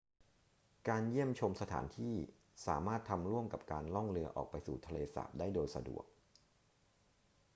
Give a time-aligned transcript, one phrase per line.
[0.89, 2.15] การเยี่ยมชมสถานที่
[2.67, 6.05] สามารถทำร่วมกับการล่องเรือออกไปสู่ทะเลสาบได้โดยสะดวก